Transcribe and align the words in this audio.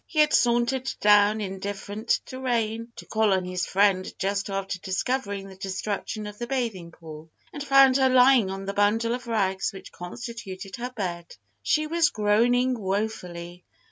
He 0.07 0.17
had 0.17 0.33
sauntered 0.33 0.91
down, 0.99 1.41
indifferent 1.41 2.07
to 2.25 2.39
rain, 2.39 2.91
to 2.95 3.05
call 3.05 3.31
on 3.33 3.45
his 3.45 3.67
friend 3.67 4.11
just 4.17 4.49
after 4.49 4.79
discovering 4.79 5.47
the 5.47 5.55
destruction 5.55 6.25
of 6.25 6.39
the 6.39 6.47
bathing 6.47 6.89
pool, 6.91 7.29
and 7.53 7.63
found 7.63 7.97
her 7.97 8.09
lying 8.09 8.49
on 8.49 8.65
the 8.65 8.73
bundle 8.73 9.13
of 9.13 9.27
rags 9.27 9.71
which 9.71 9.91
constituted 9.91 10.77
her 10.77 10.89
bed. 10.89 11.35
She 11.61 11.85
was 11.85 12.09
groaning 12.09 12.73
woefully. 12.79 13.63